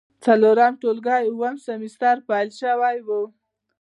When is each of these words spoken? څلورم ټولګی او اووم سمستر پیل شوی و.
څلورم 0.23 0.73
ټولګی 0.81 1.23
او 1.27 1.33
اووم 1.35 1.55
سمستر 1.65 2.15
پیل 2.27 2.49
شوی 2.61 2.97
و. 3.05 3.09